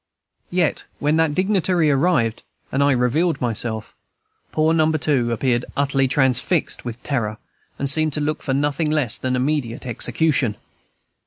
Yet, 0.49 0.85
when 0.97 1.17
that 1.17 1.35
dignitary 1.35 1.91
arrived, 1.91 2.41
and 2.71 2.81
I 2.81 2.91
revealed 2.93 3.39
myself, 3.39 3.93
poor 4.51 4.73
Number 4.73 4.97
Two 4.97 5.31
appeared 5.31 5.63
utterly 5.77 6.07
transfixed 6.07 6.83
with 6.83 7.03
terror, 7.03 7.37
and 7.77 7.87
seemed 7.87 8.13
to 8.13 8.19
look 8.19 8.41
for 8.41 8.55
nothing 8.55 8.89
less 8.89 9.19
than 9.19 9.35
immediate 9.35 9.85
execution. 9.85 10.55